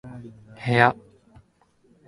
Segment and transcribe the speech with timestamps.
[0.65, 0.95] 部屋